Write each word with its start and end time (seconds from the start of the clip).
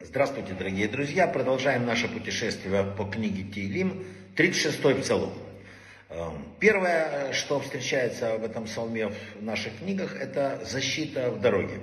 Здравствуйте, 0.00 0.54
дорогие 0.56 0.86
друзья! 0.86 1.26
Продолжаем 1.26 1.84
наше 1.84 2.06
путешествие 2.06 2.84
по 2.96 3.04
книге 3.04 3.42
Тилим, 3.52 4.04
36-й 4.36 5.02
псалом. 5.02 5.32
Эм, 6.08 6.44
первое, 6.60 7.32
что 7.32 7.58
встречается 7.58 8.38
в 8.38 8.44
этом 8.44 8.66
псалме 8.66 9.08
в 9.08 9.42
наших 9.42 9.76
книгах, 9.78 10.14
это 10.14 10.60
защита 10.64 11.32
в 11.32 11.40
дороге. 11.40 11.80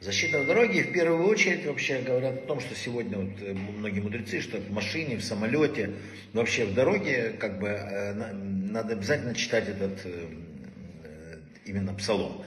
Защита 0.00 0.40
в 0.40 0.46
дороге, 0.46 0.82
в 0.82 0.92
первую 0.92 1.28
очередь, 1.28 1.64
вообще 1.64 2.00
говорят 2.00 2.34
о 2.34 2.46
том, 2.48 2.58
что 2.58 2.74
сегодня 2.74 3.18
вот 3.18 3.40
э, 3.40 3.54
многие 3.54 4.00
мудрецы, 4.00 4.40
что 4.40 4.58
в 4.58 4.72
машине, 4.72 5.18
в 5.18 5.22
самолете, 5.22 5.92
вообще 6.32 6.64
в 6.64 6.74
дороге, 6.74 7.36
как 7.38 7.60
бы 7.60 7.68
э, 7.68 8.12
надо 8.12 8.94
обязательно 8.94 9.36
читать 9.36 9.68
этот 9.68 10.04
э, 10.04 10.26
именно 11.64 11.94
псалом. 11.94 12.44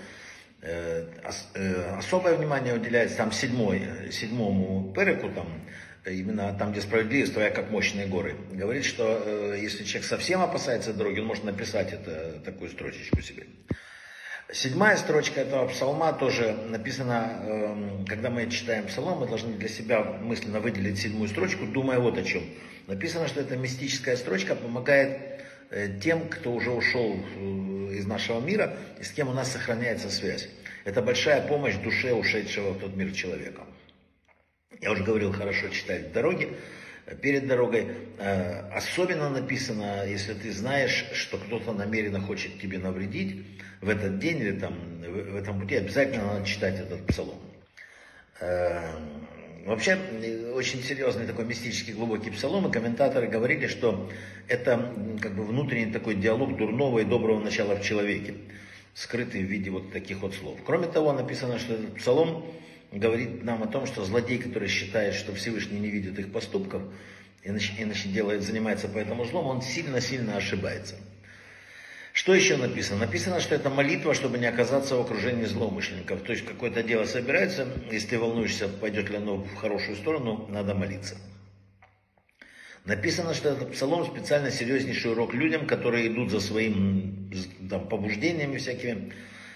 Особое 1.98 2.36
внимание 2.36 2.74
уделяется 2.74 3.18
там 3.18 3.32
седьмой, 3.32 3.82
седьмому 4.12 4.92
переку, 4.94 5.30
там, 5.30 5.48
именно 6.06 6.54
там, 6.58 6.72
где 6.72 6.82
справедливость 6.82 7.34
твоя, 7.34 7.50
как 7.50 7.70
мощные 7.72 8.08
горы. 8.08 8.36
Говорит, 8.52 8.84
что 8.86 9.54
если 9.56 9.84
человек 9.86 10.08
совсем 10.08 10.42
опасается 10.42 10.94
дороги, 10.94 11.20
он 11.20 11.28
может 11.28 11.46
написать 11.46 11.94
это, 11.94 12.42
такую 12.44 12.70
строчечку 12.70 13.22
себе. 13.22 13.48
Седьмая 14.52 14.98
строчка 14.98 15.42
этого 15.42 15.68
псалма 15.68 16.12
тоже 16.12 16.58
написана, 16.70 17.40
эм, 17.44 18.06
когда 18.08 18.32
мы 18.32 18.50
читаем 18.50 18.88
псалом, 18.88 19.20
мы 19.20 19.28
должны 19.28 19.54
для 19.54 19.70
себя 19.70 20.02
мысленно 20.02 20.60
выделить 20.60 20.98
седьмую 20.98 21.30
строчку, 21.30 21.68
думая 21.68 22.00
вот 22.00 22.18
о 22.18 22.24
чем. 22.24 22.42
Написано, 22.88 23.28
что 23.28 23.42
эта 23.42 23.56
мистическая 23.56 24.18
строчка 24.18 24.56
помогает 24.56 25.20
э, 25.20 25.40
тем, 26.02 26.28
кто 26.30 26.52
уже 26.52 26.72
ушел 26.72 27.16
э, 27.16 27.94
из 27.94 28.06
нашего 28.06 28.40
мира 28.42 28.76
и 29.00 29.04
с 29.04 29.12
кем 29.12 29.30
у 29.30 29.34
нас 29.34 29.52
сохраняется 29.52 30.10
связь. 30.10 30.50
Это 30.84 31.02
большая 31.02 31.46
помощь 31.48 31.76
душе 31.76 32.14
ушедшего 32.14 32.74
в 32.74 32.80
тот 32.80 32.96
мир 32.96 33.12
человека. 33.12 33.64
Я 34.82 34.92
уже 34.92 35.04
говорил, 35.04 35.32
хорошо 35.32 35.70
читать 35.70 36.10
в 36.10 36.12
дороге, 36.14 36.50
перед 37.22 37.48
дорогой. 37.48 37.88
Э, 38.18 38.70
особенно 38.72 39.30
написано, 39.30 40.06
если 40.08 40.34
ты 40.34 40.52
знаешь, 40.52 41.06
что 41.14 41.38
кто-то 41.38 41.74
намеренно 41.74 42.22
хочет 42.22 42.60
тебе 42.60 42.80
навредить 42.80 43.46
в 43.82 43.90
этот 43.90 44.20
день 44.20 44.40
или 44.40 44.60
там, 44.60 45.02
в 45.02 45.36
этом 45.36 45.60
пути, 45.62 45.76
обязательно 45.76 46.34
надо 46.34 46.46
читать 46.46 46.80
этот 46.80 47.06
псалом. 47.06 47.40
Э, 48.40 48.94
вообще, 49.66 49.98
очень 50.54 50.82
серьезный 50.82 51.26
такой 51.26 51.46
мистический 51.46 51.94
глубокий 51.94 52.32
псалом, 52.32 52.68
и 52.68 52.72
комментаторы 52.72 53.28
говорили, 53.28 53.68
что 53.68 54.10
это 54.48 54.94
как 55.22 55.34
бы 55.36 55.44
внутренний 55.44 55.92
такой 55.92 56.16
диалог 56.16 56.56
дурного 56.58 57.00
и 57.00 57.04
доброго 57.04 57.40
начала 57.40 57.76
в 57.76 57.82
человеке, 57.82 58.36
скрытый 58.94 59.44
в 59.44 59.48
виде 59.48 59.70
вот 59.70 59.92
таких 59.92 60.20
вот 60.22 60.34
слов. 60.34 60.58
Кроме 60.66 60.88
того, 60.88 61.12
написано, 61.14 61.60
что 61.60 61.74
этот 61.74 61.96
псалом 61.96 62.46
говорит 62.92 63.44
нам 63.44 63.62
о 63.62 63.68
том, 63.68 63.86
что 63.86 64.06
злодей, 64.06 64.38
который 64.38 64.70
считает, 64.70 65.14
что 65.14 65.34
Всевышний 65.36 65.80
не 65.80 65.90
видит 65.90 66.18
их 66.18 66.32
поступков, 66.32 66.82
иначе, 67.44 67.74
иначе 67.78 68.10
делает, 68.10 68.42
занимается 68.42 68.88
по 68.88 68.98
этому 68.98 69.26
злом, 69.26 69.48
он 69.48 69.62
сильно-сильно 69.62 70.38
ошибается. 70.38 70.96
Что 72.20 72.36
еще 72.36 72.58
написано? 72.58 73.06
Написано, 73.06 73.40
что 73.40 73.56
это 73.56 73.70
молитва, 73.70 74.14
чтобы 74.14 74.40
не 74.40 74.46
оказаться 74.46 74.98
в 74.98 75.00
окружении 75.00 75.46
злоумышленников. 75.46 76.22
То 76.22 76.34
есть 76.34 76.46
какое-то 76.46 76.84
дело 76.84 77.06
собирается, 77.06 77.66
если 77.90 78.10
ты 78.10 78.20
волнуешься, 78.20 78.68
пойдет 78.68 79.10
ли 79.10 79.16
оно 79.16 79.38
в 79.38 79.56
хорошую 79.56 79.96
сторону, 79.96 80.46
надо 80.50 80.76
молиться. 80.76 81.16
Написано, 82.84 83.34
что 83.34 83.52
это 83.52 83.66
псалом 83.68 84.06
специально 84.06 84.52
серьезнейший 84.52 85.14
урок 85.14 85.34
людям, 85.34 85.66
которые 85.66 86.08
идут 86.08 86.30
за 86.30 86.42
своим 86.42 87.32
там, 87.70 87.88
побуждениями 87.88 88.58
всякими. 88.58 89.14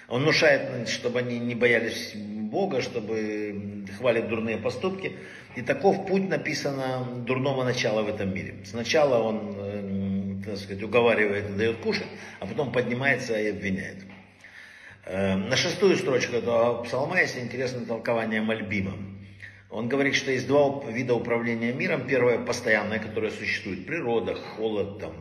Он 0.08 0.22
внушает, 0.24 0.88
чтобы 0.88 1.20
они 1.20 1.40
не 1.40 1.56
боялись 1.56 2.14
Бога, 2.16 2.82
чтобы 2.82 3.84
хвалить 3.98 4.30
дурные 4.30 4.56
поступки. 4.56 5.18
И 5.58 5.64
таков 5.64 6.08
путь 6.08 6.30
написано 6.30 7.24
дурного 7.28 7.66
начала 7.66 8.04
в 8.04 8.08
этом 8.08 8.34
мире. 8.34 8.56
Сначала 8.64 9.22
он, 9.22 9.54
э, 9.58 9.82
так 10.46 10.58
сказать, 10.58 10.84
уговаривает 10.84 11.50
и 11.50 11.54
дает 11.54 11.78
кушать, 11.78 12.08
а 12.40 12.46
потом 12.46 12.72
поднимается 12.72 13.40
и 13.40 13.50
обвиняет. 13.50 13.98
Э, 15.06 15.36
на 15.36 15.56
шестую 15.56 15.98
строчку 15.98 16.36
этого 16.36 16.84
псалма 16.84 17.20
есть 17.20 17.38
интересное 17.38 17.86
толкование 17.86 18.42
Мальбима. 18.42 18.94
Он 19.70 19.90
говорит, 19.90 20.16
что 20.16 20.32
есть 20.32 20.48
два 20.48 20.84
вида 20.90 21.16
управления 21.16 21.74
миром. 21.74 22.06
Первое 22.08 22.38
постоянное, 22.38 23.00
которое 23.00 23.32
существует. 23.32 23.88
Природа, 23.88 24.36
холод, 24.36 25.00
там, 25.00 25.14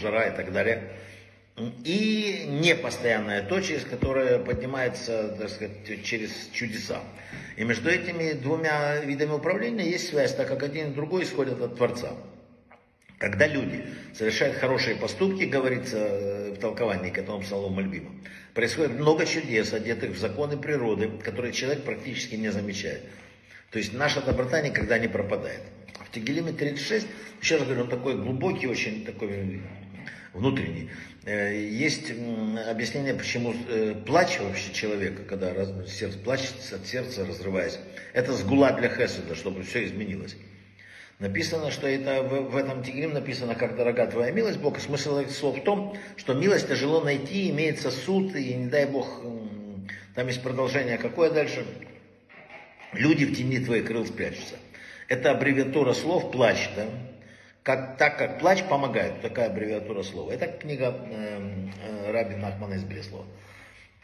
жара 0.00 0.26
и 0.26 0.36
так 0.36 0.52
далее 0.52 0.90
и 1.84 2.46
непостоянная 2.48 3.42
точность, 3.42 3.88
которая 3.88 4.38
поднимается, 4.38 5.36
так 5.38 5.48
сказать, 5.48 6.04
через 6.04 6.30
чудеса. 6.52 7.00
И 7.56 7.64
между 7.64 7.90
этими 7.90 8.32
двумя 8.32 9.00
видами 9.00 9.32
управления 9.32 9.88
есть 9.88 10.08
связь, 10.08 10.34
так 10.34 10.48
как 10.48 10.62
один 10.62 10.90
и 10.90 10.94
другой 10.94 11.24
исходят 11.24 11.60
от 11.60 11.76
Творца. 11.76 12.12
Когда 13.20 13.46
люди 13.46 13.84
совершают 14.14 14.56
хорошие 14.56 14.96
поступки, 14.96 15.42
говорится 15.42 15.98
э, 15.98 16.52
в 16.52 16.58
толковании 16.58 17.10
к 17.10 17.18
этому 17.18 17.42
псалому 17.42 17.78
любимому, 17.82 18.18
происходит 18.54 18.92
много 18.92 19.26
чудес, 19.26 19.74
одетых 19.74 20.12
в 20.12 20.18
законы 20.18 20.56
природы, 20.56 21.10
которые 21.22 21.52
человек 21.52 21.84
практически 21.84 22.36
не 22.36 22.50
замечает. 22.50 23.02
То 23.70 23.78
есть 23.78 23.92
наша 23.92 24.22
доброта 24.22 24.62
никогда 24.62 24.98
не 24.98 25.06
пропадает. 25.06 25.60
В 26.02 26.10
Тегелиме 26.10 26.52
36, 26.52 27.06
еще 27.42 27.56
раз 27.56 27.66
говорю, 27.66 27.82
он 27.82 27.88
такой 27.90 28.16
глубокий, 28.16 28.66
очень 28.66 29.04
такой 29.04 29.60
внутренний. 30.32 30.88
Э, 31.26 31.54
есть 31.54 32.10
объяснение, 32.70 33.12
почему 33.12 33.54
э, 33.68 33.96
плач 34.06 34.40
вообще 34.40 34.72
человека, 34.72 35.24
когда 35.24 35.52
сердце 35.86 36.18
плачет 36.18 36.54
от 36.72 36.86
сердца, 36.86 37.26
разрываясь, 37.26 37.78
это 38.14 38.32
сгула 38.32 38.72
для 38.72 38.88
Хесуда, 38.88 39.34
чтобы 39.34 39.62
все 39.62 39.84
изменилось. 39.84 40.36
Написано, 41.20 41.70
что 41.70 41.86
это 41.86 42.22
в, 42.22 42.50
в 42.50 42.56
этом 42.56 42.82
Тигрим 42.82 43.12
написано, 43.12 43.54
как 43.54 43.76
дорога 43.76 44.06
твоя 44.06 44.32
милость, 44.32 44.58
Бог. 44.58 44.80
Смысл 44.80 45.18
этих 45.18 45.32
слов 45.32 45.58
в 45.58 45.62
том, 45.62 45.94
что 46.16 46.32
милость 46.32 46.66
тяжело 46.66 47.02
найти, 47.02 47.50
имеется 47.50 47.90
суд, 47.90 48.34
и 48.34 48.54
не 48.54 48.66
дай 48.66 48.86
Бог, 48.86 49.20
там 50.14 50.26
есть 50.26 50.42
продолжение, 50.42 50.96
какое 50.96 51.30
дальше? 51.30 51.66
Люди 52.92 53.26
в 53.26 53.36
тени 53.36 53.58
твоих 53.58 53.86
крыл 53.86 54.06
спрячутся. 54.06 54.56
Это 55.08 55.30
аббревиатура 55.30 55.92
слов 55.92 56.32
плач, 56.32 56.70
да? 56.74 56.86
как, 57.62 57.98
так 57.98 58.16
как 58.16 58.38
плач 58.38 58.64
помогает, 58.64 59.20
такая 59.20 59.46
аббревиатура 59.48 60.02
слова. 60.02 60.32
Это 60.32 60.46
книга 60.46 60.96
э, 61.10 61.68
э, 61.82 62.12
Раби 62.12 62.36
Нахмана 62.36 62.74
из 62.74 62.84
Бреслова. 62.84 63.26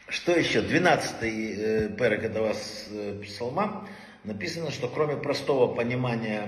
Что 0.09 0.31
еще? 0.31 0.59
12-й 0.61 1.55
э, 1.57 1.89
перек 1.89 2.23
этого 2.23 2.53
э, 2.91 3.21
псалма 3.25 3.87
написано, 4.23 4.71
что 4.71 4.87
кроме 4.87 5.17
простого 5.17 5.73
понимания 5.73 6.47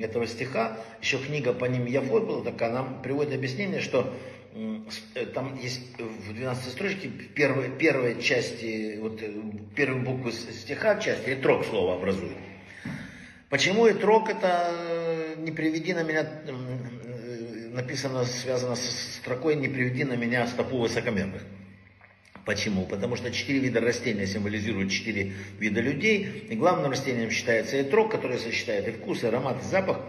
этого 0.00 0.26
стиха, 0.26 0.78
еще 1.02 1.18
книга 1.18 1.52
по 1.52 1.66
ним 1.66 1.84
Яфой 1.84 2.20
была 2.20 2.42
такая, 2.42 2.72
нам 2.72 3.02
приводит 3.02 3.34
объяснение, 3.34 3.80
что 3.80 4.10
э, 4.54 5.26
там 5.34 5.58
есть 5.60 5.82
в 5.98 6.32
12 6.32 6.72
строчке 6.72 7.08
первой, 7.08 7.68
первой 7.70 8.22
части, 8.22 8.98
вот 8.98 9.20
э, 9.20 9.30
первую 9.76 10.02
букву 10.02 10.30
стиха, 10.32 10.98
часть, 10.98 11.28
и 11.28 11.34
трог 11.34 11.66
слова 11.66 11.96
образует. 11.96 12.36
Почему 13.50 13.86
и 13.86 13.92
трог 13.92 14.30
это 14.30 14.70
э, 14.72 15.34
не 15.36 15.52
приведи 15.52 15.92
на 15.92 16.04
меня, 16.04 16.26
написано, 17.70 18.24
связано 18.24 18.76
с 18.76 19.18
строкой 19.18 19.56
«не 19.56 19.68
приведи 19.68 20.04
на 20.04 20.14
меня 20.14 20.46
стопу 20.46 20.78
высокомерных». 20.78 21.42
Почему? 22.44 22.84
Потому 22.86 23.16
что 23.16 23.30
четыре 23.30 23.60
вида 23.60 23.80
растения 23.80 24.26
символизируют 24.26 24.90
четыре 24.90 25.32
вида 25.58 25.80
людей. 25.80 26.46
И 26.50 26.56
главным 26.56 26.90
растением 26.90 27.30
считается 27.30 27.78
и 27.78 27.84
трог, 27.84 28.10
который 28.10 28.38
сочетает 28.38 28.86
и 28.88 28.92
вкус, 28.92 29.22
и 29.22 29.26
аромат, 29.26 29.62
и 29.62 29.66
запах. 29.66 30.00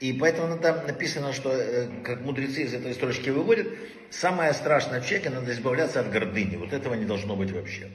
И 0.00 0.14
поэтому 0.14 0.58
там 0.58 0.86
написано, 0.86 1.32
что, 1.32 1.52
э, 1.52 1.88
как 2.02 2.22
мудрецы 2.22 2.62
из 2.62 2.72
этой 2.72 2.94
строчки 2.94 3.28
выводят, 3.28 3.68
самое 4.08 4.52
страшное 4.54 5.00
в 5.00 5.06
человеке, 5.06 5.30
надо 5.30 5.52
избавляться 5.52 6.00
от 6.00 6.10
гордыни. 6.10 6.56
Вот 6.56 6.72
этого 6.72 6.94
не 6.94 7.04
должно 7.04 7.36
быть 7.36 7.52
вообще. 7.52 7.88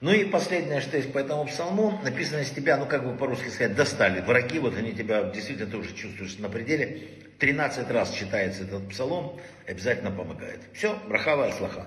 Ну 0.00 0.12
и 0.12 0.24
последнее, 0.24 0.80
что 0.80 0.96
есть 0.96 1.12
по 1.12 1.18
этому 1.18 1.44
псалму, 1.44 2.00
написано 2.02 2.40
из 2.40 2.50
тебя, 2.50 2.78
ну 2.78 2.86
как 2.86 3.04
бы 3.04 3.14
по-русски 3.18 3.48
сказать, 3.48 3.76
достали. 3.76 4.22
Враги, 4.22 4.58
вот 4.58 4.74
они 4.78 4.92
тебя, 4.92 5.24
действительно, 5.24 5.70
ты 5.70 5.76
уже 5.76 5.94
чувствуешь 5.94 6.38
на 6.38 6.48
пределе. 6.48 7.02
13 7.38 7.90
раз 7.90 8.10
читается 8.12 8.64
этот 8.64 8.88
псалом, 8.88 9.38
обязательно 9.66 10.10
помогает. 10.10 10.60
Все, 10.72 10.98
брахава 11.06 11.48
от 11.48 11.54
слаха. 11.54 11.86